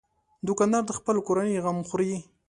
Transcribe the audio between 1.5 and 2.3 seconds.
غم خوري.